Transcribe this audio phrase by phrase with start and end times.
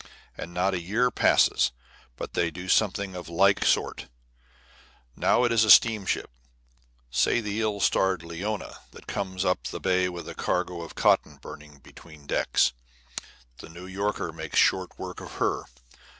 [0.35, 1.71] And not a year passes
[2.15, 4.07] but they do something of like sort.
[5.15, 6.31] Now it is a steamship,
[7.11, 11.35] say the ill starred Leona, that comes up the bay with a cargo of cotton
[11.35, 12.73] burning between decks.
[13.59, 15.65] The New Yorker makes short work of her.